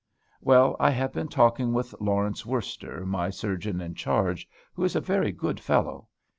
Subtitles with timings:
[0.41, 4.99] Well, I have been talking with Lawrence Worster, my Surgeon in Charge, who is a
[4.99, 6.07] very good fellow.